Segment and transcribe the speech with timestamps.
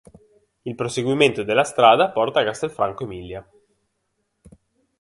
[0.63, 3.47] Il proseguimento della strada porta a Castelfranco Emilia.